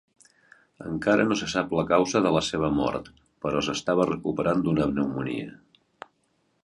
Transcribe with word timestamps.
Encara 0.91 1.25
no 1.31 1.35
se 1.41 1.49
sap 1.51 1.75
la 1.79 1.83
causa 1.91 2.21
de 2.27 2.31
la 2.37 2.41
seva 2.47 2.71
mort, 2.79 3.11
però 3.47 3.61
s'estava 3.67 4.09
recuperant 4.13 4.65
d'una 4.65 4.89
pneumònia. 4.95 5.55